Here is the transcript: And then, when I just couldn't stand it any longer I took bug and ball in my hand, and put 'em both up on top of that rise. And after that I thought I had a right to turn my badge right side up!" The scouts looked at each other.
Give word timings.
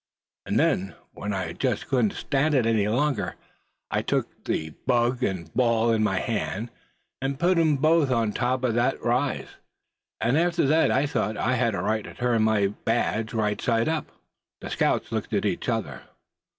And 0.47 0.59
then, 0.59 0.95
when 1.13 1.31
I 1.31 1.53
just 1.53 1.87
couldn't 1.87 2.13
stand 2.15 2.55
it 2.55 2.65
any 2.65 2.87
longer 2.87 3.35
I 3.91 4.01
took 4.01 4.27
bug 4.87 5.21
and 5.23 5.53
ball 5.53 5.91
in 5.91 6.01
my 6.01 6.17
hand, 6.17 6.71
and 7.21 7.37
put 7.37 7.59
'em 7.59 7.75
both 7.77 8.09
up 8.09 8.17
on 8.17 8.31
top 8.33 8.63
of 8.63 8.73
that 8.73 8.99
rise. 9.03 9.49
And 10.19 10.39
after 10.39 10.65
that 10.65 10.89
I 10.89 11.05
thought 11.05 11.37
I 11.37 11.53
had 11.53 11.75
a 11.75 11.81
right 11.83 12.03
to 12.05 12.15
turn 12.15 12.41
my 12.41 12.65
badge 12.83 13.31
right 13.35 13.61
side 13.61 13.87
up!" 13.87 14.11
The 14.59 14.71
scouts 14.71 15.11
looked 15.11 15.33
at 15.35 15.45
each 15.45 15.69
other. 15.69 16.01